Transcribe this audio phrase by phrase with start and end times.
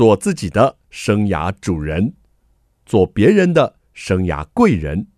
[0.00, 2.14] 做自己的生涯主人，
[2.86, 5.08] 做别人的生涯贵人。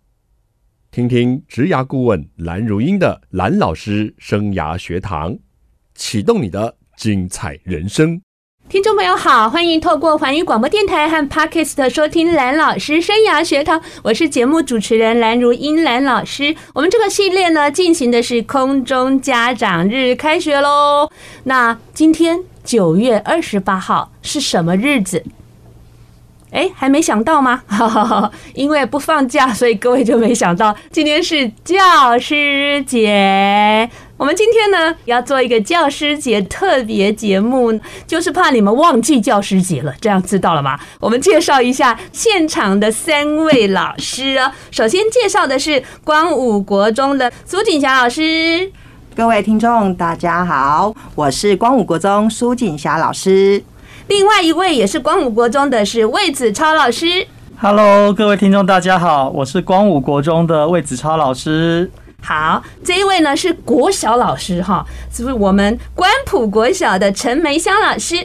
[0.91, 5.39] 听听职涯顾问蓝如英的蓝老师生涯学堂，
[5.95, 8.21] 启动你的精彩人生。
[8.69, 16.57] 听众朋友好，欢迎透过环宇广播电台和 Podcast 收听蓝老师生涯学堂，我是节目主持人蓝如英蓝老师。
[16.75, 21.09] 我们这个系列呢，进行的是空中家长日，开学喽。
[21.45, 25.23] 那今天九月二十八号是什么日子？
[26.51, 27.63] 哎，还没想到吗？
[27.67, 33.89] 哈哈哈，因为不放假，所以各位就没想到今天是教师节。
[34.19, 39.95] 我们今天呢要做一个教师节特别节目，就是怕你们忘记教师节了。
[39.99, 40.79] 这样知道了吗？
[41.01, 44.53] 我们介绍一下现场的三位老师哦。
[44.71, 48.71] 首先介绍的是光武国中的苏锦霞老师。
[49.15, 53.63] 各位听众，大家好，我是光武国中苏锦霞老师。
[54.09, 57.27] 另外一位也是光武国中的是魏子超老师。
[57.61, 61.91] Hello，各位听众，大家好，我是光武国中的魏子超老师。
[62.25, 68.17] 好，这一位呢是国小老师哈，是不是我们关埔国小的陈梅香老师？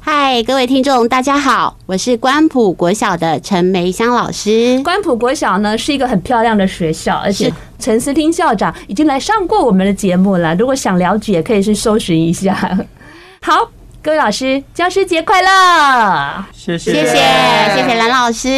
[0.00, 4.82] 嗨，各位听众，大家好，我是关埔国小的陈梅香老师。
[4.82, 10.52] 关埔国小呢是一个很漂亮的学校，而且陈思听校长已经来上过我们的节目了。
[10.56, 12.54] 如果想了解，可以去搜寻一下。
[13.40, 13.70] 好，
[14.02, 16.44] 各位老师，教师节快乐！
[16.52, 17.16] 谢谢，谢谢，
[17.76, 18.48] 谢谢蓝老师。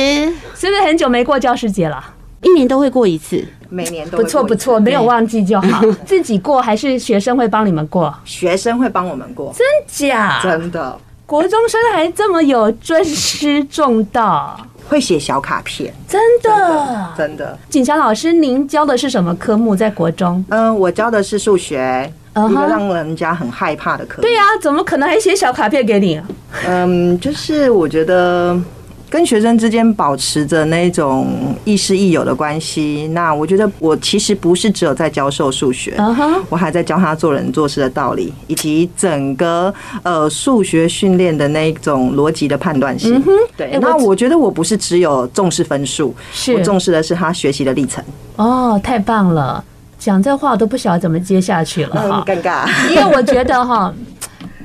[0.57, 2.15] 是不是很久没过教师节了？
[2.43, 3.45] 一年都会过一次。
[3.69, 5.85] 每年都不错不错，没有忘记就好。
[6.07, 8.15] 自己过还是学生会帮你们过？
[8.25, 10.39] 学生会帮我们过，真假？
[10.41, 10.97] 真的。
[11.27, 14.57] 国中生还这么有尊师重道，
[14.89, 17.59] 会写小卡片，真的真的。
[17.69, 20.45] 景霞老师，您教的是什么科目在国中？
[20.51, 24.23] 嗯，我教的是数学，一个让人家很害怕的科目。
[24.23, 26.23] 对呀，怎么可能还写小卡片给你？
[26.69, 28.57] 嗯，就是我觉得。
[29.17, 31.27] 跟学生之间保持着那种
[31.65, 35.97] 亦师亦友的关系，那我觉得我其实不是只有在教授数学，
[36.51, 39.73] 我还在教他做人做事的道理，以及整个
[40.03, 43.25] 呃数学训练的那种逻辑的判断性。
[43.57, 46.15] 对，那我觉得我不是只有重视分数，
[46.55, 48.05] 我重视的是他学习的历程。
[48.37, 49.65] 哦，太棒了！
[49.99, 52.69] 讲这话我都不晓得怎么接下去了，很尴尬。
[52.93, 53.91] 因为我觉得哈，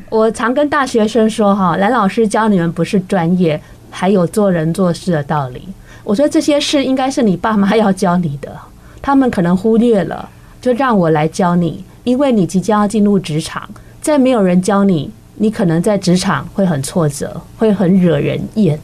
[0.10, 3.58] 我常跟大学生说哈，蓝老师教你们不是专业。
[3.92, 5.68] 还有做人做事的道理，
[6.04, 8.52] 我说这些事应该是你爸妈要教你的，
[9.02, 10.28] 他们可能忽略了，
[10.60, 13.70] 就让我来教你，因为你即将要进入职场，
[14.02, 18.80] 再没有人教你，你可能在职场会很挫折，会很惹人厌。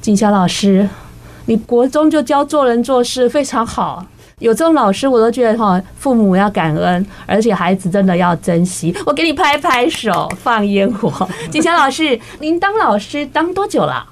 [0.00, 0.88] 锦霞老师，
[1.46, 4.04] 你国中就教做人做事非常好，
[4.40, 8.94] 有这种老师我都觉得哈，父母要感恩，而且孩子真的要珍惜。
[9.06, 11.28] 我给你拍拍手，放烟火。
[11.50, 14.04] 锦霞老师，您当老师当多久了？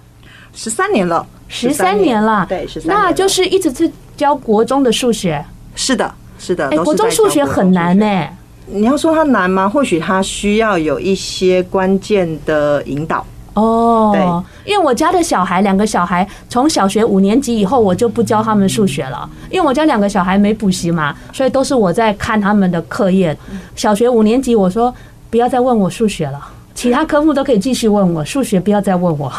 [0.55, 5.45] 十三年了，十三年了，对，十三，那就是一直是教国中的数学。
[5.75, 6.69] 是的，是的。
[6.69, 8.29] 哎，国中数学很难呢。
[8.67, 9.69] 你要说它难吗？
[9.69, 13.25] 或许它需要有一些关键的引导。
[13.55, 23.37] 哦，对，因为我家的小孩，两个小孩从小学五年级以后，我就不教他们数学了，因为我家两个小孩没补习嘛，所以都是我在看他们的课业。
[23.75, 24.95] 小学五年级，我说
[25.31, 26.39] 不要再问我数学了。
[26.73, 29.31] 其他科目都可以继续问我，数学不要再问我。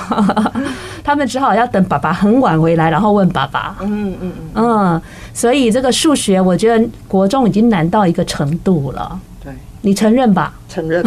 [1.04, 3.76] 他们只好要等爸爸很晚回来，然后问爸爸。
[3.82, 5.02] 嗯嗯嗯。
[5.34, 9.20] 所以这个数学，我觉得国中已经难到一个程度了。
[9.44, 10.54] 对，你承认吧？
[10.70, 11.04] 承认。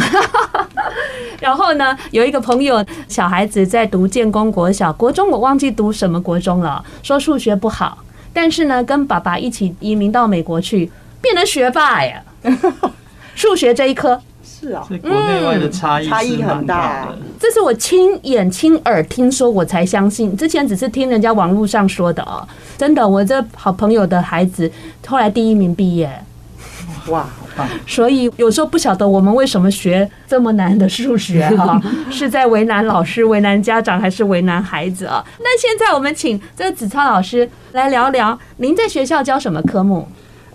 [1.40, 7.98] 然后呢，有一个朋友小孩子在读建功国小，国中我忘记读什么国中了，说数学不好，
[8.32, 10.90] 但是呢，跟爸爸一起移民到美国去，
[11.20, 12.22] 变成学霸呀。
[13.34, 14.20] 数学这一科。
[14.64, 17.08] 是啊，国内外的差异差异很大。
[17.38, 20.34] 这是我亲眼亲耳听说，我才相信。
[20.34, 22.46] 之前只是听人家网络上说的哦。
[22.78, 24.70] 真的，我这好朋友的孩子
[25.06, 26.10] 后来第一名毕业。
[27.08, 27.28] 哇，
[27.86, 31.78] 所以有时候不晓得我们为什么学这么难的数学哈，
[32.10, 35.22] 是在为难老师、为难家长，还是为难孩子啊？
[35.40, 40.08] 那现在我们请这个子超老师来聊聊，您在学校教什么科目？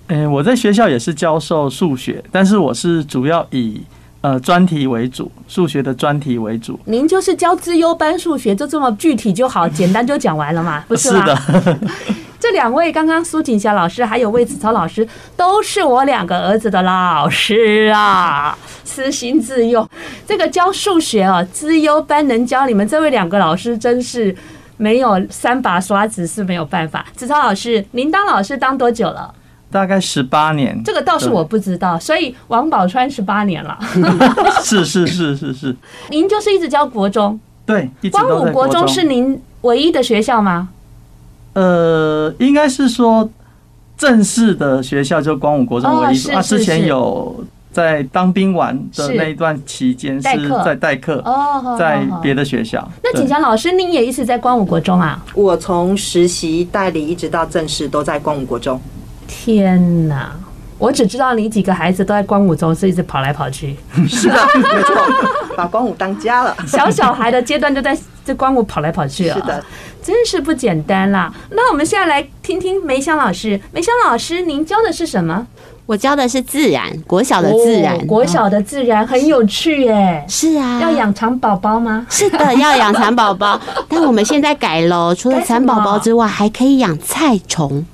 [0.07, 3.83] 嗯，我在学校也是教授数学，但是我是主要以。
[4.21, 6.77] 呃，专题为主，数学的专题为主。
[6.85, 11.25] 您就是教资优班数学，就这么具体就好，简单就讲完了嘛， 不是吗？
[11.35, 11.79] 是的。
[12.39, 19.87] 这两位刚刚苏锦霞老师还有魏子超老师，都是我两个儿子的老师啊， 私心自用。
[20.25, 24.35] 这个教数学哦，资优班能教你们这位两个老师，真是
[24.77, 27.05] 没有三把刷子是没有办法。
[27.13, 29.33] 子超老师，您当老师当多久了？
[29.71, 33.77] 大概十八年，这个倒是我不知道，所以王宝钏十八年了。
[34.63, 35.75] 是是是是是，
[36.09, 40.69] 您就是一直教国中，对，一直光武国中是您唯一的学校吗？
[41.53, 43.29] 呃，应该是说
[43.97, 46.31] 正式的学校就光武国中唯一所。
[46.31, 52.87] 哦是啊，之前有在当兵完的那一段期间是在代课，哦，在别的学校。
[53.03, 55.23] 那景祥老师，您也一直在光武国中啊？
[55.35, 58.79] 我从实习代理一直到正式都在光武国中。
[59.29, 60.31] 天哪！
[60.79, 63.75] 我只知道你几个孩子都在光武中，是一直跑来跑去。
[64.07, 64.95] 是的，没错，
[65.55, 66.55] 把光武当家了。
[66.65, 69.63] 小小孩的阶段就在这光武跑来跑去啊，是的，
[70.01, 71.31] 真是不简单啦。
[71.51, 75.45] 那我们现在来听听梅香老师，梅香老师，您教的是什么？
[75.85, 80.23] 我教的是自然，国小的自然，哦国小的自然很有趣耶。
[80.29, 82.05] 是啊，要养蚕宝宝吗？
[82.09, 83.59] 是的，要养蚕宝宝。
[83.89, 87.85] 但我们现在改了，除了蚕宝宝之外，还可以养菜虫。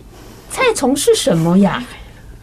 [0.56, 1.84] 菜虫是什么呀？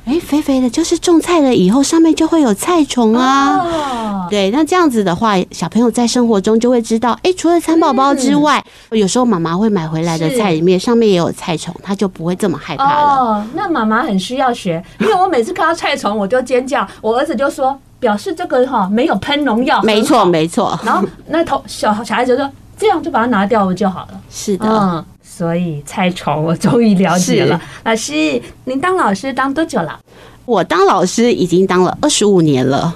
[0.05, 3.57] 哎，肥肥的，就是种菜了以后，上面就会有菜虫啊。
[3.57, 13.15] 哦，对，那这样子的话，小朋友在生活中就会知道，哎，除了蚕宝宝之外，有时候妈妈会买回来的菜里面上面也有菜虫，他就不会这么害怕了。
[13.15, 20.79] 哦，那妈妈很需要学，因为我每次看到菜虫我就尖叫，我儿子就说表示这个哈没有喷农药，没错，没错。
[20.85, 24.21] 然后那头小小孩子就说这样就把它拿掉了就好了。
[24.29, 24.67] 是的。
[24.69, 27.59] 嗯，所以菜虫我终于了解了。
[27.85, 28.13] 老师，
[28.65, 29.99] 您当老师当多久了？
[30.45, 32.95] 我当老师已经当了二十五年了。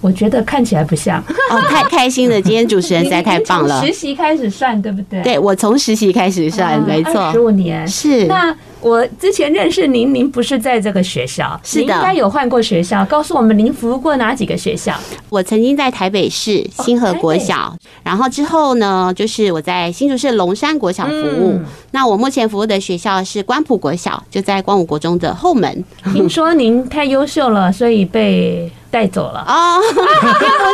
[0.00, 1.18] 我觉得看起来不像
[1.50, 2.40] 哦，太 开心了！
[2.40, 3.84] 今天主持人实在太棒了。
[3.84, 5.20] 实习开始算对不对？
[5.22, 8.24] 对，我从实习开始算，没错，十五年是。
[8.26, 8.56] 那
[8.86, 13.04] 我之前认识您，您不是在这个学校，是的，应该有换过学校。
[13.06, 14.94] 告诉我们，您服务过哪几个学校？
[15.28, 21.58] 我曾经在台北市新和国小，然后之后呢，就是我在新竹市龙山国小服务。
[21.90, 25.84] 那我目前服务的学校是关埔国小，就在光武国中的后门。
[26.12, 30.00] 听说您太优秀了，所以被带走了哦，不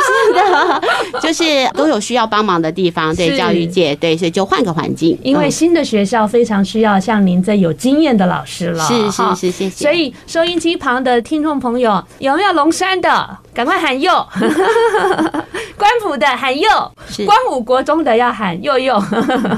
[0.06, 0.80] 是的，
[1.20, 5.18] 就是都有需要帮忙的地方，对教育界，对，所以就换个环境。
[5.24, 9.70] 因为新的学校非常需要像您这有经验的老师了，是是是，谢谢。
[9.70, 13.38] 所以收音机旁的听众朋友，有没有龙山的？
[13.52, 14.24] 赶快喊右，
[15.76, 16.70] 官府的喊右，
[17.26, 19.02] 光武国中的要喊右右。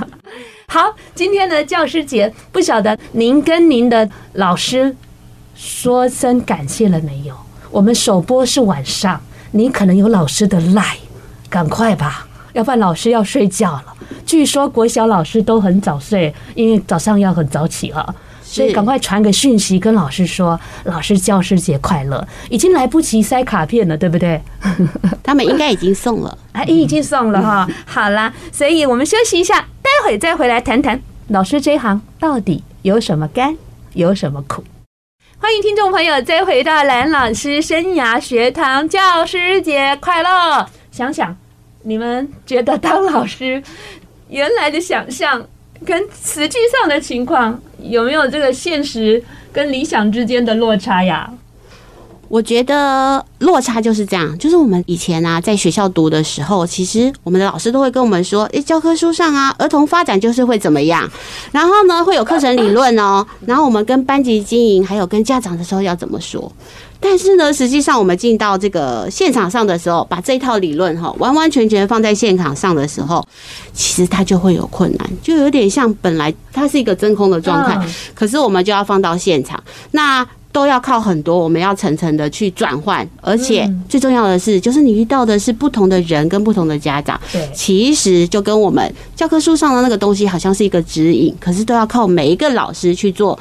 [0.69, 4.97] 好，今天的教师节，不晓得您跟您的老师
[5.55, 7.44] 说声感谢了没有？
[7.75, 10.97] 我们首播是晚上，你可能有老师的赖，
[11.51, 13.85] 赶快吧，要不然老师要睡觉了。
[14.25, 24.41] 据说国小老师都很早睡，因为早上要很早起了，所以赶快传个讯息跟老师说：“老师教师节快乐！”已经来不及塞卡片了，对不对？
[25.25, 27.69] 他们应该已经送了， 哎，已经送了哈。
[27.85, 33.57] 好啦，所以我们休息一下，待会再回来谈谈老师这一行到底有什么甘，
[33.95, 34.63] 有什么苦。
[35.39, 40.67] 欢迎听众朋友再回到蓝老师生涯学堂，教师节快乐！
[40.91, 41.37] 想想
[41.83, 43.63] 你们觉得当老师
[44.29, 45.47] 原来的想象
[45.85, 49.23] 跟实际上的情况有没有这个现实
[49.53, 51.31] 跟理想之间的落差呀？
[52.29, 61.09] 我觉得落差就是这样，就是我们以前啊，在学校读的时候，其实我们的老师都会跟我们说，诶，教科书上啊，儿童发展就是会怎么样，
[61.53, 66.51] 然后呢，会有课程理论哦，然后我们跟班级经营还有跟家长的时候要怎么说，
[66.99, 73.25] 但是呢，实际上我们进到这个现场上的时候，把这套理论哈，完完全全放在现场上的时候，
[73.73, 77.79] 其实它就会有困难，就有点像本来它是一个真空的状态，
[78.15, 80.27] 可是我们就要放到现场，那。
[80.55, 87.21] 都要靠很多，我们要层层的去转换，而且最重要的是，就是你遇到的是不同的人跟不同的家长。
[87.33, 93.37] 对，其实就跟我们教科书上的那个东西好像是一个指引，可是都要靠每一个老师去做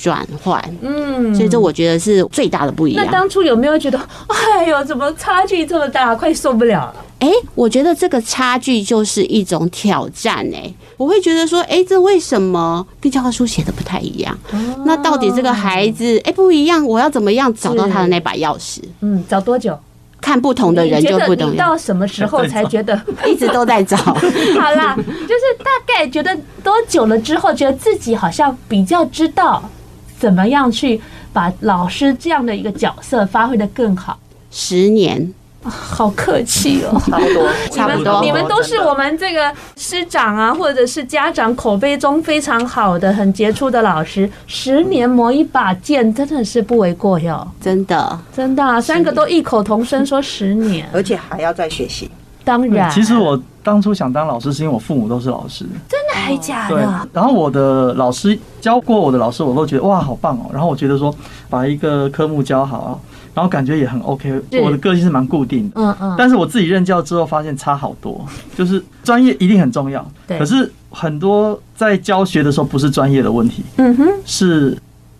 [0.00, 0.62] 转换。
[0.80, 3.04] 嗯，所以这我觉得是最大的不一样。
[3.04, 6.94] 那当初有没有觉得，哎呦，怎么差距这么大，快受不了了？
[7.18, 10.48] 哎，我觉得这个差距就是一种挑战。
[10.54, 14.38] 哎，我会觉得说，哎，这为什么跟教科书写的不太一样？
[14.86, 18.80] 那到底这个孩子，哎，不一样，我要怎么样找到他的那把钥匙？
[19.00, 19.76] 嗯，找多久？
[20.20, 21.52] 看不同的人就不同。
[21.52, 23.96] 你到什么时候才觉得一直都在找？
[24.60, 29.62] 好啦，就是大概觉得多久了之后，觉得自己好像比较知道
[30.18, 31.00] 怎么样去
[31.32, 34.18] 把老师这样的一个角色发挥的更好。
[34.50, 35.32] 十年。
[35.60, 38.22] 好客气哦， 差不多， 差不多。
[38.22, 44.30] 你们都是我们这个师长啊，或者是家长口碑中非常好的、很杰出的老师。
[44.46, 47.46] 十年磨一把剑，真的是不为过哟。
[47.60, 52.08] 真的，真的啊，三个都异口同声说十年，而且还要再学习。
[52.44, 55.66] 当然，其实我当初想当老师，是因为我父母都是老师。
[55.88, 55.97] 真
[56.28, 56.76] 的还假了？
[56.76, 57.10] 对。
[57.12, 60.50] 然后我的老师教过我的老师，我都觉得哇，好棒哦。
[60.52, 61.14] 然后我觉得说，
[61.48, 62.98] 把一个科目教好啊。
[63.34, 64.32] 然后感觉也很 OK。
[64.64, 66.14] 我的个性是蛮固定的，嗯嗯。
[66.18, 74.76] 但是我自己任教之后发现差好多，就是专业一定很重要，可是很多在教学的时候不是专业的问题，嗯哼，是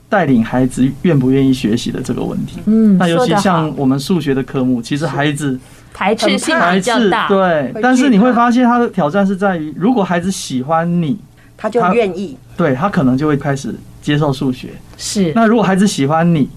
[0.09, 2.59] 带领孩子愿不愿意学习的这个问题。
[2.67, 5.57] 嗯，那尤其像我们数学的科目，其实孩子
[5.93, 7.73] 排斥性比较大，对。
[7.83, 11.19] 但是你会发现他的挑战是在于，如果孩子喜欢你，
[11.57, 13.75] 他就愿意，对他可能就会开始。
[14.01, 14.71] 接受数学。
[14.97, 16.49] 是，那如果孩子喜欢你，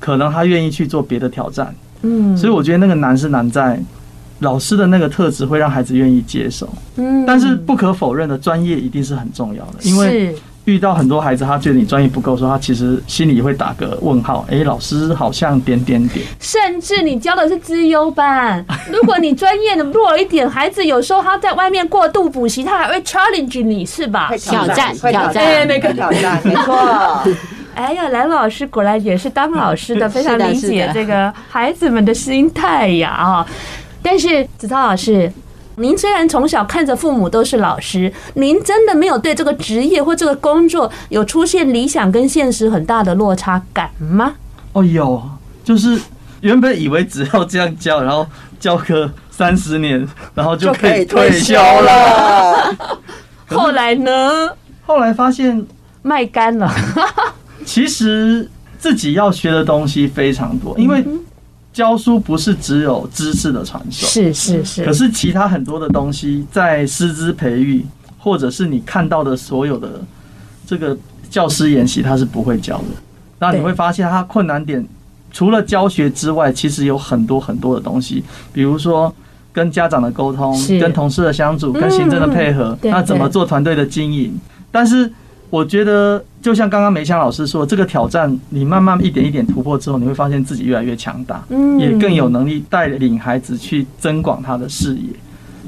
[0.00, 3.78] 可能他愿意去做别的挑战，嗯，所以我觉得那个难是难在
[4.40, 10.34] 老师的那个特质会让孩子愿意接受，嗯，但是不可否认的专业一定是很重要的，因为
[10.66, 24.30] 遇到很多孩子，他觉得你专业不够，说他其实心里会打个问号，哎，老师好像点点点， 甚至你教的是资优班，如果你专业的弱一点，孩子有时候他在外面过度补习，他还会 challenge 你是吧？
[24.36, 27.22] 挑战，挑战，哎，那个挑战，没错。
[27.74, 33.46] 哎呀，蓝老师果然也是当老师的， 非常理解这个孩子们的心态呀啊！
[34.02, 35.30] 但是子超老师。
[35.78, 44.34] 您虽然从小看着父母都是老师，您真的没有对这个职业或这个工作有出现理想跟现实很大的落差感吗？
[44.72, 45.22] 哦，有，
[45.62, 46.00] 就是
[46.40, 48.26] 原本以为只要这样教，然后
[48.58, 52.74] 教个三十年，然后就可以退休了。
[53.48, 54.48] 后来呢？
[54.86, 55.66] 后来发现
[56.02, 56.72] 卖干了。
[57.66, 61.04] 其实自己要学的东西非常多，因为。
[61.76, 64.82] 教书不是只有知识的传授，是是是。
[64.82, 67.84] 可是其他很多的东西，在师资培育，
[68.16, 70.00] 或者是你看到的所有的
[70.66, 70.96] 这个
[71.28, 72.84] 教师研习，他是不会教的。
[73.40, 74.82] 那你会发现，他困难点
[75.30, 79.14] 除了教学之外，其实有很多很多的东西，比如说
[79.52, 84.32] 跟家长的沟通，跟同事的相处，跟行政的配合，那怎么做团队的经营？
[84.72, 85.12] 但是。
[85.48, 91.42] 我觉得就像刚刚梅香老师说，这个挑战你慢慢一点一点突破之后，你会发现自己越来越强大，
[91.78, 95.08] 也更有能力带领孩子去增广他的视野。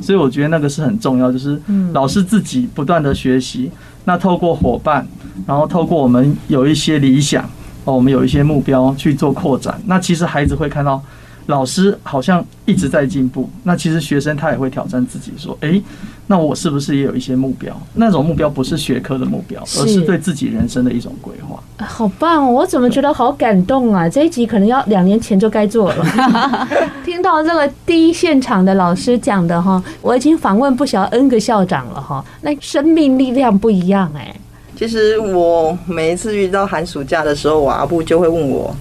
[0.00, 1.61] 所以我觉得那个是很重要，就是
[1.92, 3.70] 老师自己不断的学习，
[4.04, 5.06] 那透过伙伴，
[5.47, 7.44] 然后透过我们有一些理想，
[7.85, 11.02] 哦，我们有一些目标去做扩展，那其实孩子会看到。
[11.49, 15.83] 老师好像一直在进步，那其实学生他也会挑战自己，说：“诶，
[16.26, 17.75] 那我是不是也有一些目标？
[17.95, 22.50] 那种目标不是学科的目标，而是对自己人生的一种规划。”好棒哦！
[22.50, 24.07] 我怎么觉得好感动啊？
[24.07, 26.05] 这一集可能要两年前就该做了。
[27.02, 34.37] 听到这个第一现场的老师讲的哈，我已经访问不晓得 N 个校长了哈，那生命力量不一样哎。
[34.76, 38.76] 其实我每一次遇到寒暑假的时候，我阿布就会问我。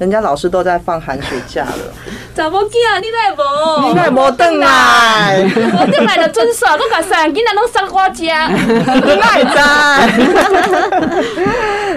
[0.00, 1.76] 人家老师都在放寒暑假了，
[2.34, 2.98] 怎么见啊？
[3.00, 3.82] 你来无？
[3.86, 5.44] 你来无等来？
[5.78, 8.48] 我等来就准耍，搁甲三囡仔拢送我家。
[8.48, 9.58] 你哪会知？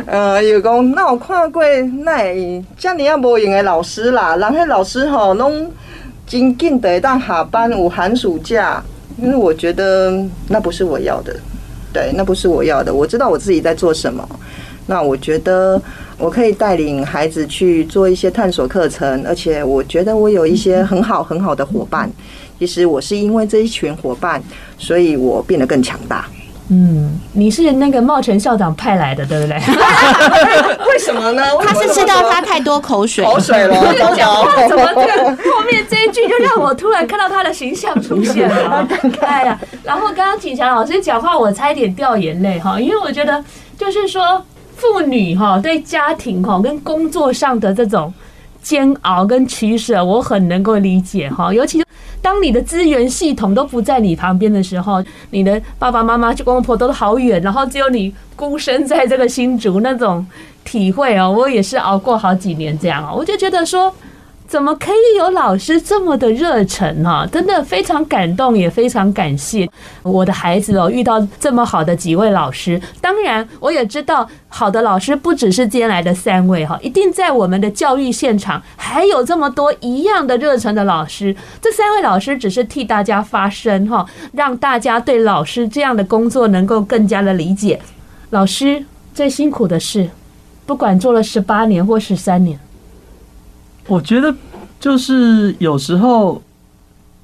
[0.06, 1.64] 呃，又讲那有看过
[2.04, 5.72] 那遮尔啊无用的老师啦，人迄老师吼拢
[6.28, 8.84] 真紧的当下班有寒暑假，
[9.18, 10.12] 因为我觉得
[10.50, 11.34] 那不是我要的，
[11.94, 12.94] 对，那不是我要的。
[12.94, 14.28] 我知道我自己在做什么。
[14.86, 15.82] 那我觉得
[16.18, 22.10] 我可以带领孩子去做一些探索课程，而且我觉得我有一些很好很好的伙伴。
[22.60, 24.42] 其实我是因为这一群伙伴，
[24.78, 26.26] 所以我变得更强大。
[26.70, 29.58] 嗯，你是那个茂成校长派来的，对不对？
[30.88, 31.44] 为什么呢？
[31.60, 33.76] 他是吃到他太多口水，口水了。
[34.16, 38.88] 讲话怎么这个后面这一句就让我突然看到他的形象出现了？
[39.22, 43.44] 哎呀，然后刚刚景祥老师讲话，我差一点掉眼泪哈，因为我觉得
[43.78, 44.42] 就是说。
[44.76, 48.14] 妇女哈对家庭哈跟工作上的这种
[48.62, 51.54] 煎熬跟取舍，我很能够理解哈。
[51.54, 51.84] 尤其
[52.22, 60.26] 当你的资源系统都不在你旁边的时候，你的爸爸妈妈、公公婆都好远，然后只有你孤身在这个新竹，那种
[60.64, 63.94] 体会哦，我也是熬过好几年这样哦，我就觉得说。
[64.54, 67.28] 怎么可以有老师这么的热忱呢？
[67.32, 69.68] 真的非常感动，也非常感谢
[70.04, 72.80] 我的孩子哦，遇到这么好的几位老师。
[73.02, 81.36] 当然，我也知道好的老师不只是今天来的三位哈，一定在我们的教育现场还有这么多一样的热忱的老师。
[81.60, 87.82] 这三位老师只是替大家发声哈，让大家对老师这样的工作能够更加的理解。
[88.30, 90.12] 老师最辛苦的事，
[90.68, 92.60] 不管做了十八年或十三年。
[93.88, 94.34] 我觉得
[94.80, 96.42] 就是有时候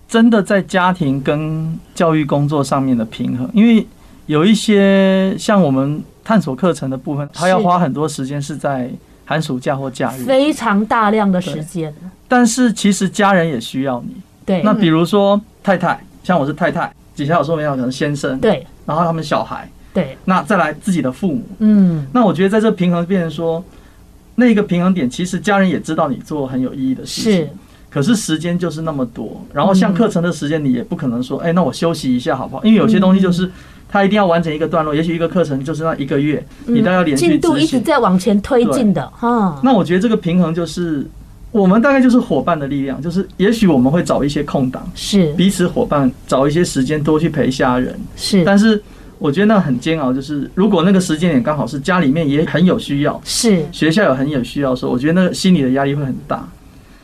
[0.08, 3.86] 真的在家庭跟教育工作上面的平衡，因为
[4.26, 8.90] 有一些像我们探索课程的部分，他要花很多时间是在
[9.26, 11.94] 寒暑假或假日，非常大量的时间。
[12.28, 14.16] 但是其实家人也需要你。
[14.46, 14.62] 对。
[14.62, 18.38] 那比如说太太，像我是太太，底下有时候没有可能先生。
[18.40, 18.66] 对。
[18.86, 19.70] 然后他们小孩。
[19.94, 20.18] 对。
[20.26, 21.44] 那再来自己的父母。
[21.60, 22.06] 嗯。
[22.12, 23.64] 那我觉得在这平衡变成说。
[24.40, 27.50] 那个平衡点，其实家人也知道你做很有意义的事情，是，
[27.92, 32.64] 可是时间就是那么多，然后像课程的时间，你也不可能说，哎，那我休息一下好不好？
[32.64, 33.52] 因为有些东西就是。
[33.92, 39.60] 他一定要完成一个段落，也许一个课程就是那一个月，你都要连续进度一直在往前推进的哈。
[39.64, 41.04] 那我觉得这个平衡就是
[41.52, 48.46] 我们大概就是伙伴的力量，就是也许我们会找一些空档，是彼此伙伴找一些时间多去陪家人，是。
[48.46, 48.80] 但是
[49.20, 56.50] 我觉得那很煎熬，就是如果那个时间点刚好是家里面也很有需要，是学校有很有需要的时候，我觉得那个心理的压力会很大。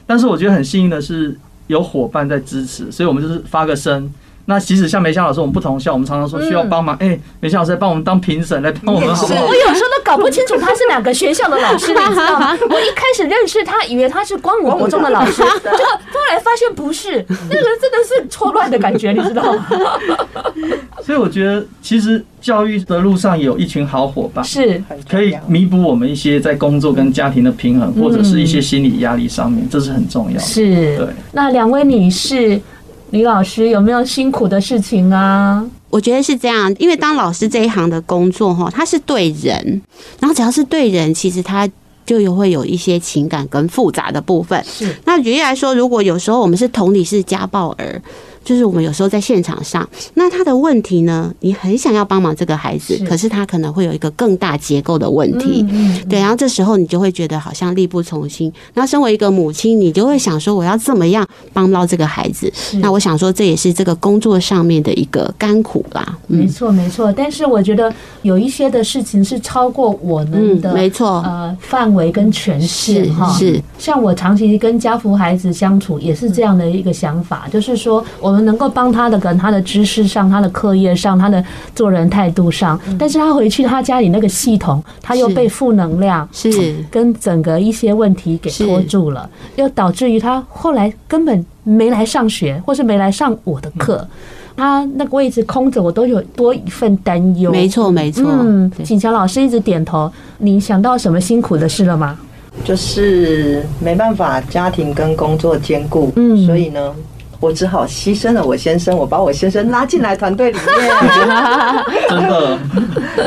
[0.07, 4.11] 但是我觉得很幸运的是有伙伴在支持，所以我们就是发个声。
[4.47, 6.95] 那其实像梅香老师，我们不同校，我们常常说需要帮忙。
[6.97, 9.45] 哎、嗯，梅香老师来帮我们当评审，来帮我们好不好？
[9.45, 12.55] 我有时候都搞不清楚他是哪个学校的老师，你知道吗？
[12.69, 19.67] 我一开始认识他，以为他是光武国中的老师，就后来发现不是，那个人真的是错乱的感觉，你知道吗？
[21.03, 30.43] 所以我觉得，其实教育的路上有一群好伙伴，是可以弥补我们一些在工作跟家庭的平衡，或者是一些心理压力上面，这是很重要的。
[30.43, 31.07] 是，对。
[31.31, 32.61] 那两位女士。
[33.15, 35.65] 李老师有没有辛苦的事情啊？
[35.89, 39.81] 我觉得是这样，因为当老师这一行的工作哈，他是对人，
[40.19, 41.65] 然后只要是对人，其实他
[42.05, 44.61] 就有会有一些情感跟复杂的部分。
[44.65, 48.01] 是，那举例来说，如果有时候我们是同理是家暴儿。
[48.45, 55.65] 就是我们有时候在现场上，那他的问题呢，你很想要帮忙这个孩子，可是他可能会有一个更大结构的问题，
[56.07, 58.53] 对，然后这时候你就会觉得好像力不从心。
[58.75, 62.53] 那身为一个母亲，你就会想说，我要怎么样帮到这个孩子？
[62.75, 66.15] 那我想说，这也是这个工作上面的一个甘苦啦。
[66.27, 67.11] 没错，没错。
[67.11, 73.33] 但是我觉得有一些的事情是超过我们的，没错，呃，范围跟权限哈。
[73.33, 78.34] 是，像我长期跟家福孩子相处，也是这样的一个想法，就是说我。
[78.35, 81.41] 我们能够帮他的，跟他的知识上、他的课业上、他的
[81.73, 94.05] 做人态度上，但是他回去他家里那个系统，他又被负能量是跟整个一些问题给拖住了，又导致于他后来根本没来上学，或是没来上我的课，
[94.57, 97.53] 他那个位置空着，我都有多一份担忧。
[97.53, 98.25] 没错，没错。
[98.27, 100.11] 嗯，锦乔老师一直点头。
[100.39, 102.19] 你想到什么辛苦的事了吗？
[102.65, 106.93] 就是没办法家庭跟工作兼顾，嗯，所以呢。
[107.39, 110.91] 我只好牺牲了我先生，我把我先生拉进来团队里面，
[112.09, 112.59] 真的，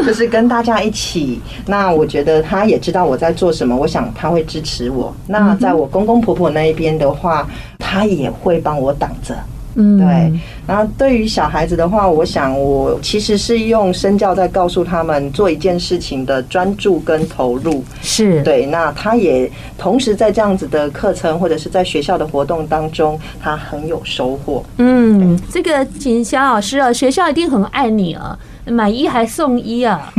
[0.07, 1.41] 就是跟大家一起。
[1.67, 5.15] 那我觉得他也知道我在做什么，我想他会支持我。
[5.27, 7.47] 那在我公公婆婆那一边的话，
[7.79, 9.35] 他也会帮我挡着。
[9.79, 10.41] 嗯，对。
[10.67, 17.83] 然后对于小孩子的话，我想我其实是用身教在告诉他们做一件事情的专注跟投入。
[18.03, 18.67] 是对。
[18.67, 24.63] 那他也同时在这样子的课程或者是在学校的活动当中，他很有收获。
[24.79, 28.39] 嗯，这个锦霞老师啊，学校一定很爱你啊，
[28.71, 30.13] 买一还送一啊。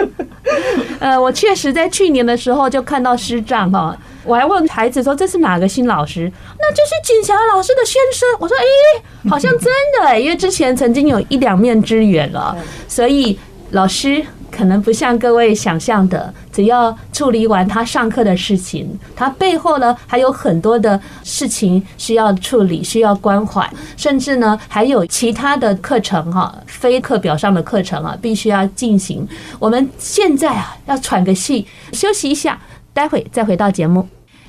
[1.00, 3.96] 呃，我确实在去年的时候就看到师长哈。
[4.24, 6.30] 我还问孩子说，这是哪个新老师？
[6.58, 8.28] 那就是锦霞老师的先生。
[8.40, 12.56] 我说，哎，好像真的哎，因为之前曾经有一两面之缘了，
[12.88, 13.38] 所以
[13.70, 29.26] 老师可能不像各位想象的，只要处理完他上课的事情，他背后呢还有很多的事情需要处理，需要关怀，甚至呢还有其他的课程哈，非课表上的课程啊，必须要进行。
[29.58, 32.58] 我们现在啊要喘个气，休息一下，
[32.92, 34.06] 待会再回到节目。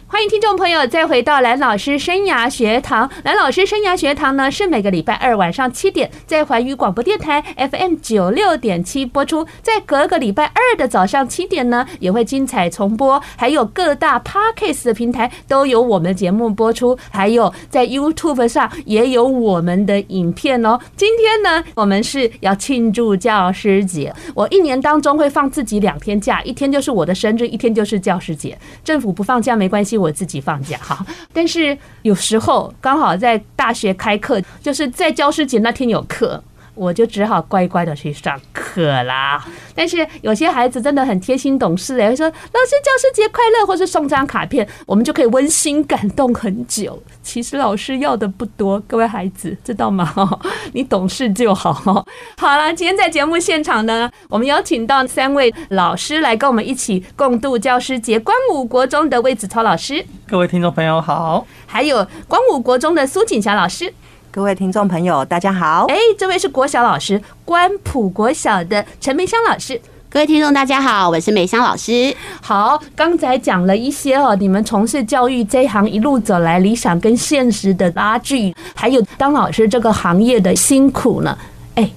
[0.09, 3.11] 欢迎听众朋友再回到蓝老师生涯学堂。
[3.23, 13.21] 蓝老师生涯学堂呢，是每个礼拜二晚上七点在环宇广播电台 FM 九六点七播出，在隔个礼拜二的早上七点呢，也会精彩重播。
[13.35, 20.79] 还有各大 Podcast 的平台都有我们的节目播出，还有在 YouTube 上也有我们的影片哦。
[20.95, 24.15] 今天呢，我们是要庆祝教师节。
[24.33, 28.57] 我一年当中会放自己两天假，一天就是我的生日，一天就是教师节。
[28.85, 29.96] 政府不放假没关系。
[29.97, 36.43] 我自己放假哈，但是有时候刚好在大学开课，就是在教师节那天有课。
[36.77, 39.43] 我就只好乖乖的去上课啦。
[39.75, 47.01] 但是有些孩子真的很贴心懂事哎，会说老师教师节快乐，或是送张卡片，我们就可以温馨感动很久。
[47.21, 50.13] 其实老师要的不多，各位孩子知道吗？
[50.73, 52.05] 你懂事就好。
[52.37, 58.19] 好了，今天在节目现场呢，我们邀请到三位老师来跟我们一起共度教师节。
[58.19, 63.93] 光武国中的魏子超老师，各位听众朋友好；还有光武国中的苏锦霞老师。
[64.37, 65.87] 各位听众朋友，大家好！
[65.89, 69.81] 哎，这位是国小老师，关埔国小的陈梅香老师。
[70.11, 72.15] 各位听众，大家好，我是梅香老师。
[72.39, 81.35] 好，刚才讲了一些哦，你们从事教育这一行一路走来，理想跟现实的拉锯，还有当老师这个行业的辛苦呢。
[81.73, 81.89] 哎，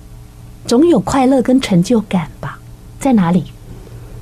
[0.65, 2.59] 总有快乐跟成就感吧？
[2.99, 3.45] 在哪里？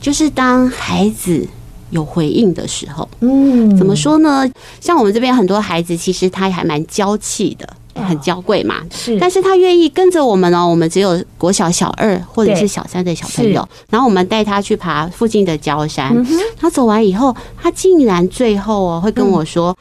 [0.01, 1.47] 就是当孩子
[1.91, 3.09] 有回应的时候。
[3.21, 4.45] 嗯，怎么说呢？
[4.81, 7.69] 像我们这边很多孩子，其实他还蛮娇气的。
[8.05, 10.67] 很娇贵嘛，是，但是他愿意跟着我们哦。
[10.69, 16.15] 我们只有国小小二或者是小三的小朋友，然后我们带他去爬附近的郊山。
[16.59, 19.77] 他走完以后，他竟然最后哦会跟我说：“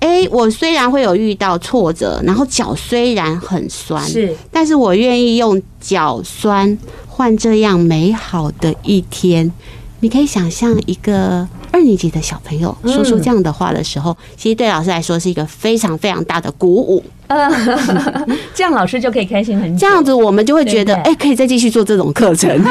[0.00, 9.52] 哎，我虽然会有遇到挫折，然后脚虽然很酸，是，但是我愿意用脚酸换这样美好的一天。”
[10.00, 17.02] 你可以想象一个二年级的小朋友说出这样的话的时候，其实对老师来说是一个非常非常大的鼓舞。
[17.28, 17.50] 嗯，
[18.54, 19.80] 这样老师就可以开心很久。
[19.80, 22.50] 这样子我们就会觉得，哎，可以再继续做这种课程。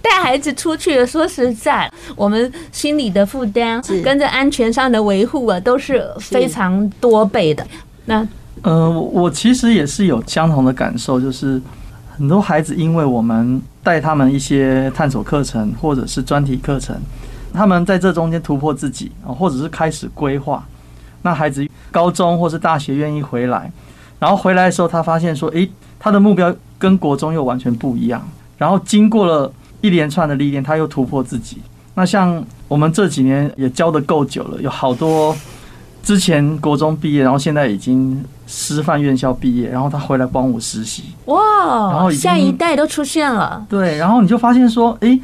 [0.00, 7.66] 带孩子出去，说实在，我们心理的负担跟着安全上的维护啊，都是非常多倍的。
[8.06, 8.26] 那
[8.62, 11.60] 呃，我其实也是有相同的感受，就是。
[12.16, 16.96] 很多孩子因为我们带他们一些探索课程或者是专题课程，
[17.52, 20.64] 他们在这中间突破自己啊，或者是开始规划。
[21.22, 23.70] 那孩子高中或是大学愿意回来，
[24.18, 28.26] 然后回来的时候，他发现说，诶，他的目标跟国中又完全不一样。
[28.56, 31.58] 然后经过了一连串的历练，他又突破自己。
[31.94, 35.36] 那像我们这几年也教得够久了，有好多。
[36.02, 41.04] 之前国中毕业，然后现在已经师范院校毕业，然后他回来帮我实习。
[41.26, 41.38] 哇！
[41.92, 43.64] 然后下一代都出现了。
[43.68, 45.16] 对，然后你就发现说，哎，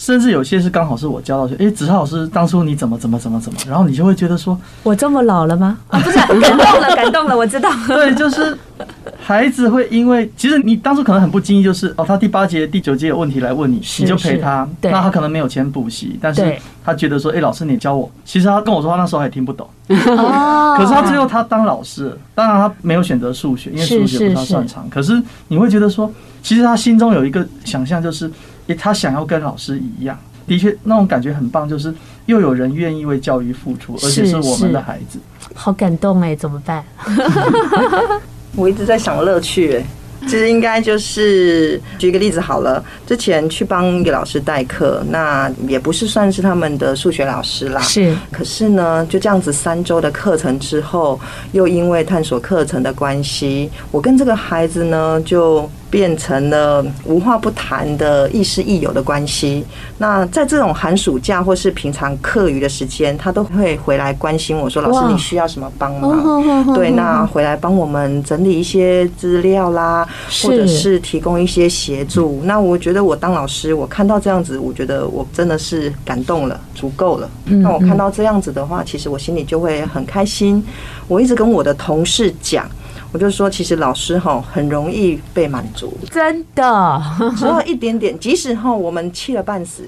[0.00, 5.76] 甚至有些是刚好是我教到学，哎，子超老师当初你怎么怎么怎么怎么，然后你就会觉得说，我这么老了吗？
[5.88, 7.68] 啊，不是，感动了，感动了，我知道。
[7.86, 8.56] 对， 就是。
[9.22, 14.66] 孩子会因为其实你当初可能很不经意，就是哦，他第八节、第九节有问题来问你，你就陪他。
[14.80, 18.10] 那他可能没有钱补习，但是他觉得说，哎，老师你教我。
[18.24, 19.68] 其实他跟我说话那时候还听不懂。
[19.88, 20.74] 哦。
[20.80, 24.88] 可是他最后他当老师，当然他没有选择数学，因为数学不是他擅长。
[24.88, 26.10] 可是你会觉得说，
[26.42, 28.32] 其实他心中有一个想象，就是诶，
[28.74, 30.18] 他想要跟老师一样。
[30.46, 31.94] 的确，那种感觉很棒，就是
[32.26, 35.20] 又有人愿意为教育付出，而且是我们的孩子。
[35.54, 36.84] 好感动哎，怎么办？
[38.56, 39.84] 我一直在想乐趣，哎，
[40.22, 42.84] 其实应该就是举一个例子好了。
[43.06, 47.80] 之前去帮一个老师代课，那也不是算是他们的数学老师啦。
[47.82, 51.20] 是，可是呢，就这样子三周的课程之后，
[51.52, 55.70] 又因为探索课程的关系，我跟这个孩子呢就。
[55.90, 59.64] 变成了无话不谈的亦师亦友的关系。
[59.98, 70.06] 那在这种寒暑假或是平常课余的时间，他都会回来关心我说：“老师，你需要什么帮忙？”对，那回来帮我们整理一些资料啦，
[70.42, 72.40] 或者是提供一些协助。
[72.44, 77.28] 那我觉得我当老师，我看到这样子，我觉得我真的是感动了，足够了。
[77.44, 80.64] 那我看到这样子的话，其实我心里就会很开心。
[81.08, 82.64] 我一直跟我的同事讲。
[83.12, 87.02] 我就说，其实老师哈很容易被满足，真的，
[87.36, 89.82] 只要一点点，即使哈我们气了半死，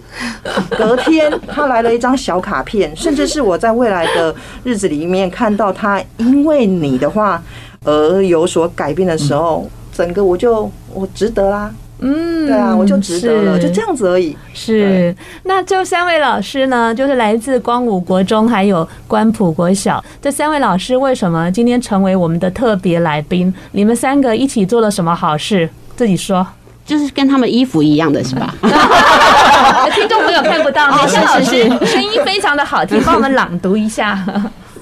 [0.77, 7.43] 隔天他来了一张小卡片，甚至是我在未来的日子里面看到他因为你的话
[7.85, 11.73] 而有所改变的时候，整个我就我值得啦。
[12.05, 14.37] 嗯，对啊，我就值得了，就这样子而已。
[14.53, 20.03] 是，那这三位老师呢，就是来自光武国中还有关埔国小。
[20.21, 23.55] 这三位老师为什么今天成为我们的特别来宾？
[23.71, 25.69] 你们三个一起做了什么好事？
[25.95, 26.45] 自己说，
[26.85, 28.53] 就是跟他们衣服一样的是吧？
[29.95, 34.19] 听众朋友看不到，美香老师声音非常的好听，帮我们朗读一下。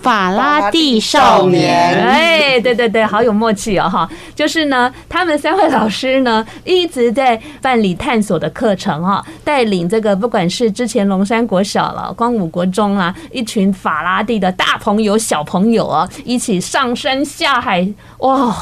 [0.03, 17.87] 法拉第少年，哎，对对对，好有默契哦，哈，就是呢，他们三位老师呢一直在办理探索的课程哈，带领这个不管是之前龙山国小了、光武国中啦，一群法拉第的大朋友、小朋友啊，一起上山下海，
[18.19, 18.55] 哇，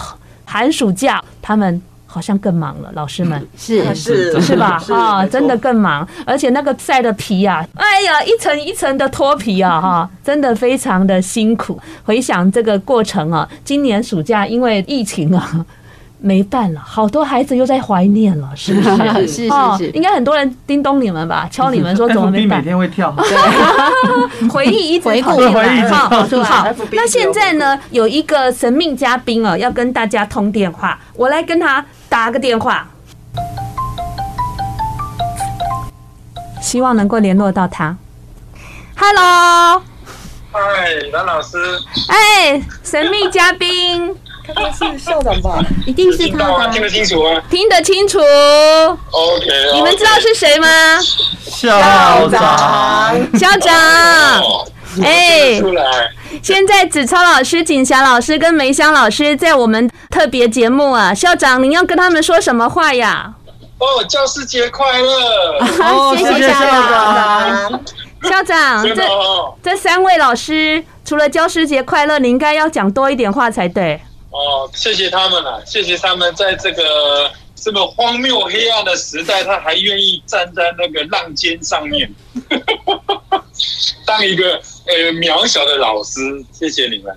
[0.45, 1.81] 寒暑假他们。
[2.19, 4.83] 好像更忙了，老师们是是是吧？
[4.91, 11.81] 啊，真的更忙，而且那个晒的皮啊，哎呀，一层一层的脱皮啊，哈，真的非常的辛苦。
[12.03, 15.65] 回想这个过程啊，今年暑假因为疫情啊。
[16.21, 18.91] 没办了，好多孩子又在怀念了，是不是？
[19.29, 22.59] 是是是，应该很多人叮咚你们吧，敲你们说 怎么没办？
[22.59, 23.15] 每天会跳，
[24.51, 26.09] 回忆一直跑进来，好，
[26.43, 26.67] 好。
[26.91, 32.87] 那现在呢，有一个神秘嘉宾啊，要跟大家通电话，我来跟他打个电话，
[36.61, 37.97] 希望能够联络到他。
[38.97, 39.83] Hello，
[40.51, 40.61] 嗨，
[41.13, 41.59] 蓝老师，
[42.09, 44.17] 哎，神秘嘉宾。
[44.55, 45.59] 他是校长吧？
[45.85, 46.71] 一定是他的。
[46.73, 47.43] 听得清楚吗？
[47.51, 48.19] 听得清楚。
[48.19, 49.47] OK。
[49.75, 50.67] 你们知道是谁吗？
[51.45, 53.39] 校长。
[53.39, 54.43] 校长。
[55.05, 55.61] 哎。
[56.43, 63.35] 现在子超老师、景霞老师跟梅香老师在我们特别节目啊，校长，您要跟他们说什么话呀？
[63.79, 65.59] 哦，教师节快乐！
[65.85, 67.85] 哦，谢谢校长。
[68.23, 69.09] 校长，这
[69.63, 74.01] 这三位老师除了教师节快乐，你应该要讲多一点话才对。
[74.31, 82.13] 哦，谢谢他们啊，谢谢他们在这个这么荒谬黑暗的时代，他还愿意站在那个浪尖上面，
[84.05, 86.21] 当一个呃渺小的老师。
[86.53, 87.15] 谢谢你们。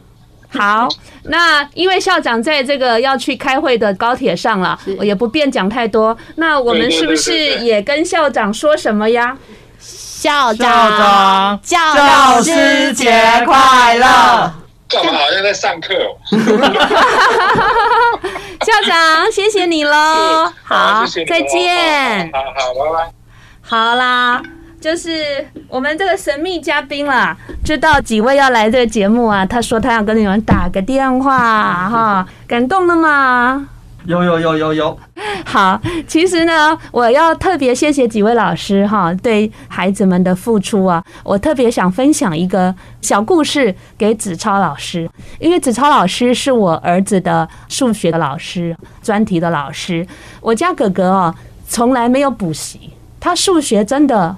[0.53, 0.89] 好，
[1.23, 6.17] 那因为校长在这个要去开会的高铁上了，我也不便讲太多。
[6.35, 9.37] 那我们是不是也跟校长说什么呀？
[9.79, 13.09] 校长，教师节
[13.45, 14.53] 快乐！
[14.89, 16.17] 干嘛好像在上课哦？
[18.61, 20.51] 校长，谢谢你喽。
[20.63, 22.29] 好，再见。
[22.33, 23.13] 好好，拜拜。
[23.61, 24.43] 好啦。
[24.81, 29.45] 就是我们这个神秘嘉宾啦，知道几位要来这个节目啊？
[29.45, 33.67] 他说他要跟你们打个电话哈，感动了吗？
[34.07, 34.99] 有有有有有。
[35.45, 45.07] 好，其实呢，我要特别谢谢几位老师哈，对孩子们的付出啊，我特别想分享一个小故事给子超老师，
[45.39, 50.07] 因为子超老师是我儿子的数学的老师，专题的老师。
[50.41, 51.35] 我家哥哥哦，
[51.67, 52.89] 从来没有补习，
[53.19, 54.35] 他数学真的。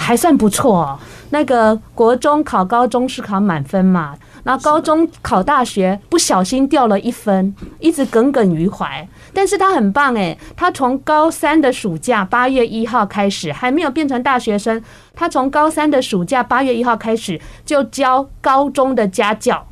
[0.00, 9.06] 还算不错哦，那个国中考高中是考满分嘛，然后高中考大学不小心掉了一分，一直耿耿于怀。
[9.32, 14.82] 但是他很棒诶，他从高三的暑假八月一号开始，还没有变成大学生，
[15.14, 19.64] 他从高三的暑假八月一号开始就教高中的家教，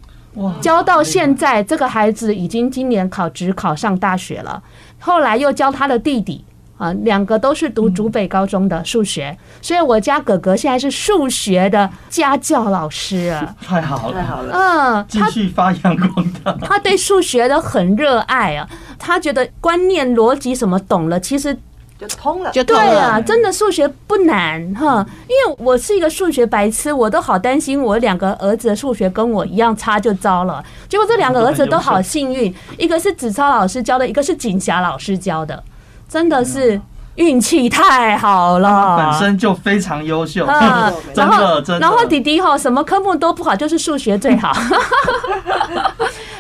[0.61, 4.63] 教到现在，这个孩子已经今年考职考上大学了，
[5.01, 6.45] 后来又教他的弟弟。
[6.79, 16.57] 啊，两个都是读竹北高中的数学，所以我家哥哥现在是数学的家教老师啊， 太好了，太好了，嗯，继续发扬光大。
[16.63, 21.53] 他对数学都很热爱啊，他觉得观念、逻辑什么懂了，其实
[21.99, 25.05] 就通了，就对啊，真的数学不难哈。
[25.27, 30.65] 因为我是一个数学白痴，我都好担心我两个儿子的数学跟我一样差就糟了。
[30.89, 35.61] 结果这两个儿子都好幸运，一个是子超老师教的，一个是景霞老师教的。
[36.09, 36.81] 真的是
[37.17, 40.47] 运气太好了，本身就非常优秀，
[41.13, 41.81] 真的，真的。
[41.81, 44.53] 然后弟弟哈，什么科目都不好，就是数学最好。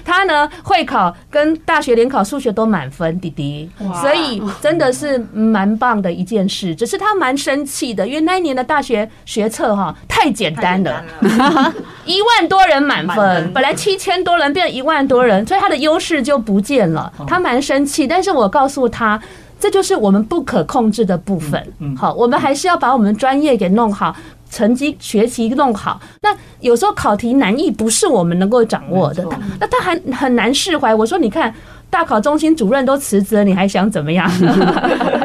[0.05, 3.69] 他呢，会考跟大学联考数学都满分，弟弟，
[4.01, 6.75] 所以真的是蛮棒的一件事。
[6.75, 11.05] 只是他蛮生气的，因为那一年的大学学测哈太简单了，
[12.07, 17.13] 一万多人满分，本来七千多人变成一万多人，所以他的优势就不见了。
[17.27, 19.21] 他蛮生气，但是我告诉他。
[19.61, 21.63] 这就是我们不可控制的部分。
[21.97, 24.15] 好，我们还是要把我们专业给弄好，
[24.51, 26.01] 成绩学习弄好。
[26.23, 29.25] 那有时候考题难易不是我们能够掌握的，
[29.61, 30.95] 那他还很难释怀。
[30.95, 31.53] 我说，你看，
[31.91, 34.31] 大考中心主任都辞职了，你还想怎么样？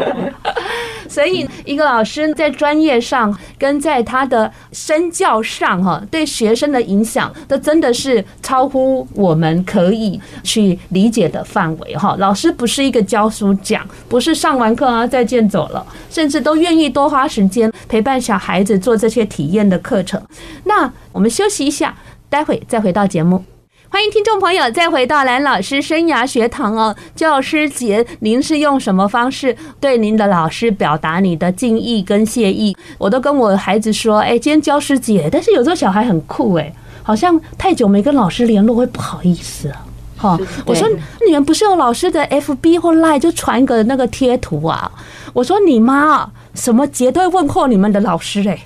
[1.14, 12.16] 所以，一个老师在专业上跟在他的身教上，哈，对学生的影响，都真的是超乎我们可以去理解的范围，哈。
[12.18, 20.20] 老师不是一个教书匠，不是上完课啊再见走了，甚至都愿意多花时间陪伴小孩子做这些体验的课程。
[20.64, 21.96] 那我们休息一下，
[22.28, 23.44] 待会再回到节目。
[23.94, 26.96] 欢迎听众朋友再回到蓝老师生涯学堂哦。
[27.16, 32.76] 教师节，您是用什么方式对您的老师表达你的敬意跟谢意？
[32.98, 39.86] 我都跟我孩子说，哎，今天教师节，但是有时候小孩很酷哎，好像太久没跟老师联络会不好意思啊。
[40.18, 40.90] 哈，我说
[41.28, 44.92] 你们不是有老师的 FB 或 Line 就传个那个贴图啊？
[45.34, 48.60] 我说你妈什么节都会问候你们的老师哎。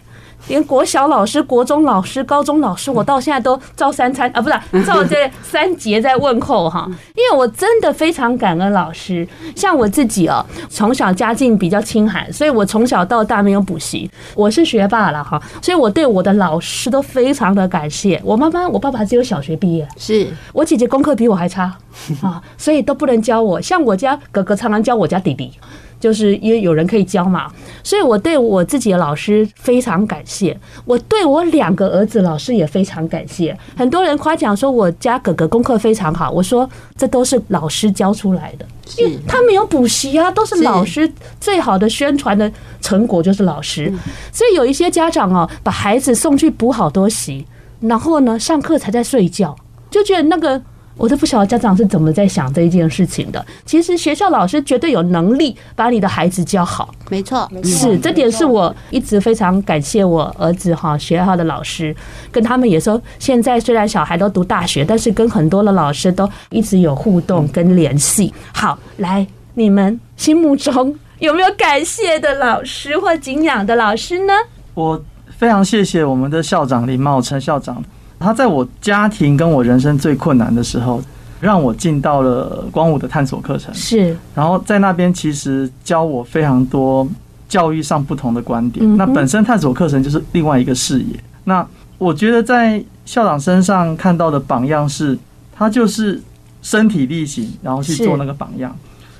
[0.48, 6.88] 连国小老师、国中老师、高中老师，我到现在都照三餐啊，不是照这三节在问候哈。
[7.16, 15.42] 因为我真的非常感恩老师，像我自己哦，从小家境比较清寒，所以我从小到大没有补习，我是学霸了哈。
[15.62, 18.22] 所以我对我的老师都非常的感谢。
[18.24, 21.76] 我妈妈、我爸爸只有小学毕业，是我姐姐功课比我还差
[22.22, 23.62] 啊，所以都不能教我。
[23.62, 25.52] 像我家哥哥常常教我家弟弟。
[26.00, 27.52] 就是因为有人可以教嘛，
[27.84, 30.58] 所以我对我自己的老师非常感谢。
[30.86, 33.58] 我对我两个儿子老师也非常感谢。
[33.76, 38.66] 很多人夸奖说我家哥哥功课非常好，我说这都是老师教出来的，
[38.98, 43.92] 因为他没有补习啊，都是老师最好的宣传的成果就是老师。
[44.32, 47.46] 所以有一些家长哦，把孩子送去补好多习，
[47.82, 49.56] 然后呢上课才在睡觉，
[49.90, 50.62] 就觉得那个。
[50.98, 53.46] 我都不晓得家长是怎么在想这一件事情的。
[53.66, 61.96] 其实学校老师绝对有能力把你的孩子教好，没错，是这点是我一直非常感谢我儿子哈学校的老师，
[62.32, 68.34] 跟他们也说，现在虽然小孩都读大学，但是跟很多的老师都一直有互动跟联系。
[68.54, 74.34] 好，来，你们心目中有没有感谢的老师或敬仰的老师呢？
[74.74, 75.04] 我
[75.38, 77.84] 非常谢谢我们的校长林茂成校长，
[78.20, 81.02] 他在我家庭跟我人生最困难的时候，
[81.40, 83.74] 让我进到了光武的探索课程。
[83.74, 87.08] 是，然后在那边其实教我非常多
[87.48, 88.98] 教育上不同的观点。
[88.98, 91.20] 那本身探索课程就是另外一个视野。
[91.44, 91.66] 那
[91.98, 95.18] 我觉得在校长身上看到的榜样是，
[95.56, 96.22] 他就是
[96.62, 98.76] 身体力行，然后去做那个榜样。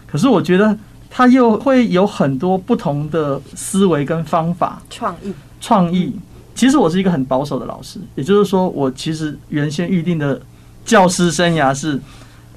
[0.06, 0.78] 可是我觉得
[1.10, 5.34] 他又会有很多不同的思维跟方法，创意。
[5.60, 6.14] 创意，
[6.58, 10.42] 其实我是一个很保守的老师，也就是说，我其实原先预定的
[10.84, 12.02] 教师生涯是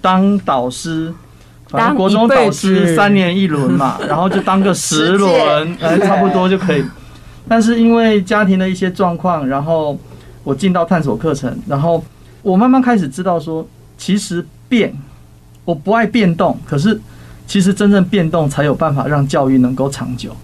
[0.01, 1.13] 当导师，
[1.69, 6.83] 反正国中导师三年一轮嘛， 然后就当个十轮，哎，差不多就可以。
[7.47, 9.99] 但是因为家庭的一些状况，然后
[10.45, 12.03] 我进到探索课程，然后
[12.41, 14.95] 我慢慢开始知道说，其实变，
[15.67, 16.99] 我不爱变动，可是
[17.47, 20.35] 其实真正变动才有办法让教育能够长久。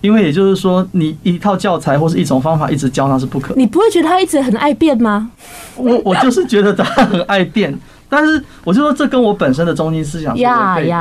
[0.00, 3.54] 因为也就是说，你一套教材或是一种方法一直教，那是不可。
[3.54, 5.30] 你不会觉得他一直很爱变吗？
[5.76, 10.94] 我我就是觉得他很爱变， 但是我就说这跟我本身的中心思想是违背。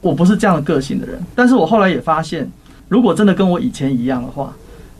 [0.00, 2.46] 我不是这样的个性的人，但是我后来也发现，
[2.88, 4.52] 如果真的跟我以前一样的话，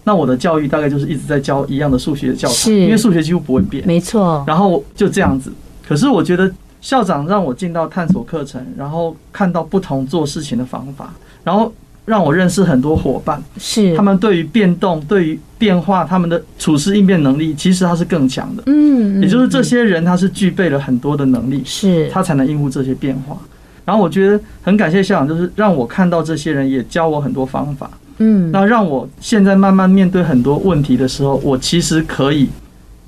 [0.04, 3.86] 那我的教育大概就是一直在教一样的数学的教材，因为数学几乎不会变。
[3.86, 4.42] 没错。
[4.46, 5.52] 然后就这样子。
[5.86, 11.12] 可是我觉得校长让我进到探索课程，然后看到不同做事情的方法，
[11.44, 11.70] 然后。
[12.12, 18.62] 让我认识很多伙伴，是他们对于变动、对于变化，他们的处事应变能力，其实他是更强的。
[18.66, 23.38] 嗯，也就是这些人，他是具备了很多的能力，是他才能应付这些变化。
[23.86, 27.90] 然后我觉得很感谢校长，就是让我看到这些人，也教我很多方法。
[28.18, 32.46] 嗯，那让我现在慢慢面对很多问题的时候，我其实可以。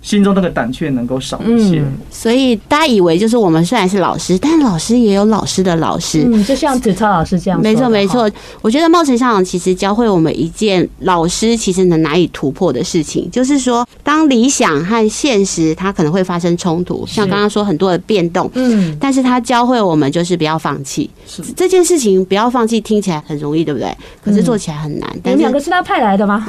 [0.05, 8.31] 心中那个胆怯能够少一些，嗯，所以大家以为就是我们虽然是老师，但老师也有老师的老师，嗯，就像子超老师这样，没错没错。
[8.61, 23.91] 我觉得茂成校长其实教会我们一件老师其实能难以突破的事情，就是说，当理想和现实它可能会发生冲突，像刚刚说很多的变动，嗯，但是他教会我们就是不要放弃，是这件事情不要放弃，听起来很容易，对不对？
[24.23, 25.09] 可是做起来很难。
[25.25, 26.47] 你们两个是他派来的吗？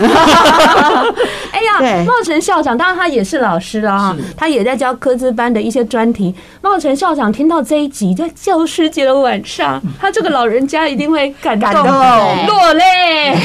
[1.80, 3.36] 哎呀，茂成校长，当然他也是。
[3.46, 6.34] 老师了哈，他也在教科资班的一些专题。
[6.62, 13.38] 茂成校长听到这一集，在教师节的晚上，他这个老人家一定会感动落泪。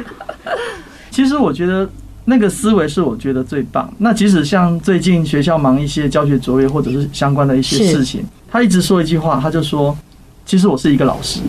[1.10, 1.86] 其实我觉得
[2.24, 3.92] 那个思维是我觉得最棒。
[3.98, 9.94] 那即使像最近学校忙一些教学作业或者是相关的一些事情，他一直说一句话，他就说
[10.46, 11.40] ：“其实我是一个老师。”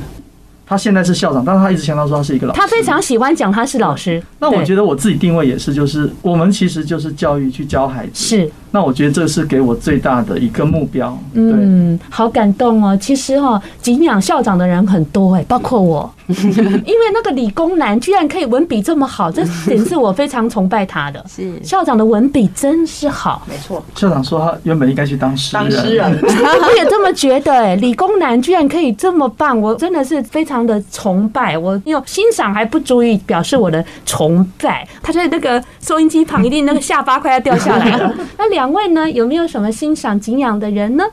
[0.72, 2.58] 他现在是校长，但是他一直强调说他是一个老师。
[2.62, 4.24] 他非常喜欢讲他是老师。
[4.40, 8.12] 那我觉得我自己定位也是，就是我们其实就是教育去教孩子。
[8.14, 8.50] 是。
[8.72, 11.18] 那我觉得这是给我最大的一个目标。
[11.34, 12.98] 嗯，好感动哦。
[12.98, 16.10] 其实哈，敬仰校长的人很多哎，包括我。
[16.32, 21.22] 因为那个理工男居然可以文笔这么好，这点是我非常崇拜他的。
[21.28, 21.54] 是。
[21.62, 23.46] 校长的文笔真是好。
[23.50, 23.84] 没错。
[23.96, 25.70] 校长说他原本应该去当诗人。
[25.70, 26.10] 当诗人。
[26.24, 31.58] 我也这么觉得哎，理工男居然可以这么棒，我真的是非常的崇拜。
[31.58, 34.88] 我用欣赏还不足以表示我的崇拜。
[35.04, 38.16] 他在那个收音机旁，一定那个下巴快要掉下来了。
[38.40, 38.61] 那两。
[38.62, 41.04] 两位呢，有没有什么欣赏敬仰的人呢？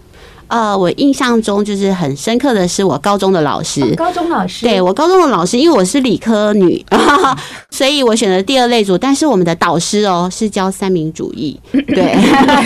[0.49, 6.85] 呃，我印象中就是很深刻的是我高中的老师，哦、高中老师，对我高中的老师，因为我是理科女，
[7.71, 8.99] 所以我选了第二类组。
[8.99, 12.15] 但是我们的导师哦是教三民主义，对。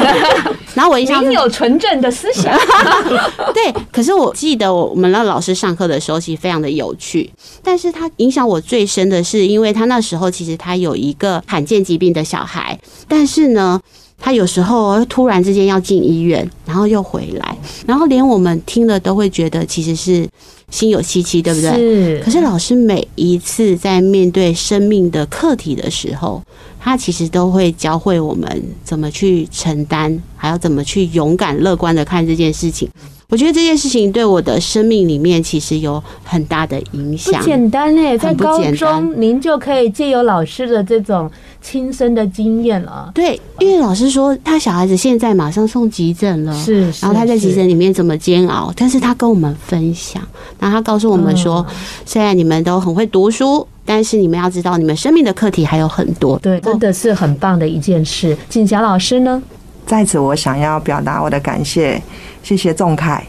[0.75, 2.59] 然后我印象有纯正的思想，
[3.55, 3.73] 对。
[3.93, 7.31] 可是我记得我们那老师上课的时候其实非常的有趣，
[7.63, 13.81] 但是他影响我最深的是，因为他那时候其实他有一个罕见疾病的小孩，但是呢。
[14.25, 20.25] 他有时候突然之间要进医院，然后又回来，然后连我们听了都会觉得其实是
[20.71, 21.73] 心有戚戚，对不对？
[21.73, 22.23] 是。
[22.25, 26.41] 可是老师每一次在面对生命的课题的时候，
[26.79, 32.89] 他其实都会教会我们怎么去承担，还要怎么去勇敢乐观的看这件事情。
[33.29, 37.41] 我觉得这件事情对我的生命里面其实有很大的影响。
[37.41, 41.29] 不简单哎，在高中您就可以借由老师的这种。
[41.63, 50.21] 亲身的经验了，对，因为老师说他小孩子现在马上送急诊了，是，然后他在急诊里面怎么煎熬，但是他跟我们分享，
[50.59, 51.65] 然后他告诉我们说，
[52.05, 58.37] 虽然你们都很会读书，但是你们要知道，你们生命的课题还有很多，对，真的是很棒的一件事。
[58.49, 59.41] 景霞老师呢，
[59.87, 62.03] 在此我想要表达我的感谢，
[62.43, 63.23] 谢谢仲恺。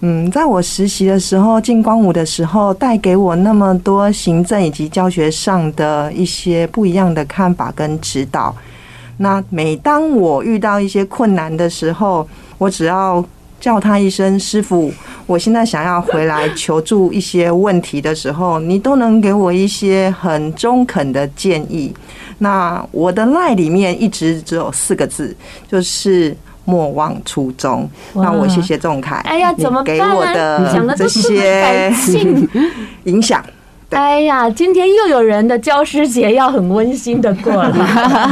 [0.00, 8.54] 嗯，在我实习的时候，进光武的时候，带给我那么多行政以及教学上的一些不一样的看法跟指导。
[9.16, 12.28] 那每当我遇到一些困难的时候，
[12.58, 13.24] 我只要
[13.58, 14.92] 叫他一声师傅，
[15.24, 21.94] 我现在想要回来求助一些问题的时候，你都能给我一些很中肯的建议。
[22.38, 25.34] 那我的 LINE 里面一直只有四个字，
[25.66, 26.36] 就是
[26.66, 27.88] 莫忘初衷。
[28.12, 31.90] 那我谢谢仲凯，哎呀，怎么给我的这些
[33.04, 33.42] 影响？
[33.90, 37.72] 哎呀，今天又有人的教师节要很温馨的过了，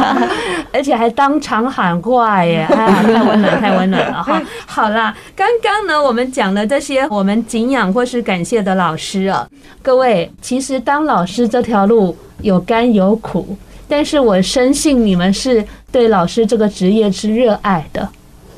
[0.74, 2.66] 而且还当场喊话耶！
[2.68, 4.42] 哎呀，太温暖，太温暖了哈！
[4.66, 9.46] 好啦，刚刚呢，我们讲了这些我们敬仰或是感谢的老师啊，
[9.80, 13.56] 各位，其实当老师这条路有甘有苦，
[13.88, 18.08] 但是我深信你们是对老师这个职业是热爱的，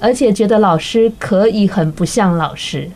[0.00, 2.90] 而且觉得老师可以很不像老师。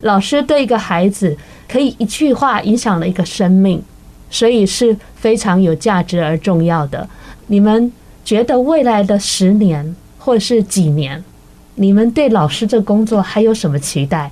[0.00, 1.36] 老师对一个孩子
[1.68, 3.82] 可以一句话影响了一个生命，
[4.28, 7.08] 所以是非常有价值而重要的。
[7.46, 7.90] 你们
[8.24, 11.22] 觉得未来的十年或是几年，
[11.76, 14.30] 你们对老师这工作还有什么期待？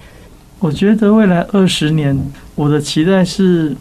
[0.59, 2.19] 我觉得未来二十年，
[2.55, 3.75] 我的期待是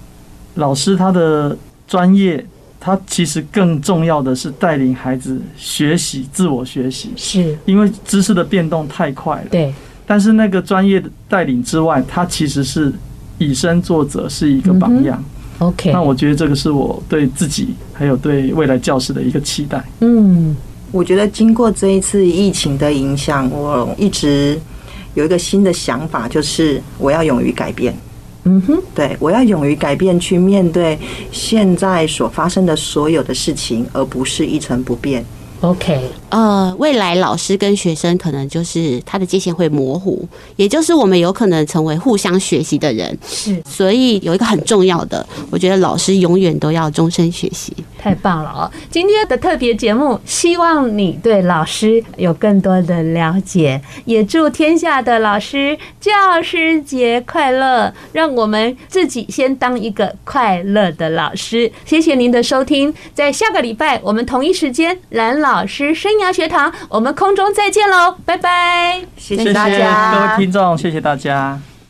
[0.55, 2.45] 老师他的专业，
[2.83, 9.47] 他其实更重要的是带领孩子学习、自我学习，是因为知识的变动太快了。
[9.51, 9.71] 对。
[10.07, 12.91] 但是那个专业的带领之外，他其实是
[13.37, 15.23] 以身作则，是一个榜样。
[15.59, 19.81] OK，那我觉得这个是我对自己还有对未来教师的一个期待。
[19.99, 20.53] 嗯，
[20.91, 24.59] 我觉得经过这一次疫情的影响，我一直
[25.13, 27.95] 有一个新的想法，就是我要勇于改变。
[28.43, 30.97] 嗯哼，对，我要勇于改变，去面对
[31.31, 35.23] 现在所发生的所有的事情，而不是一成不变。
[35.61, 43.15] OK，呃，未来老师跟学生可能就是他的界限会模糊，也就是我们有可能成为互相学习的人。
[43.27, 47.71] 是，所以有一个很重要的，我觉得老师永远都要终身学习。
[48.01, 48.71] 太棒了哦！
[48.89, 57.93] 今天的特别节目，希望你对老师有更多的了解，也祝天下的老师教师节快乐！
[58.13, 61.71] 让我们自己先当一个快乐的老师。
[61.85, 65.51] 谢谢您的收听，在下个礼拜我们同一时间蓝老。
[65.51, 69.01] 老师生涯学堂，我们空中再见喽，拜拜！
[69.17, 71.59] 谢谢大家，各位听众，谢谢大家。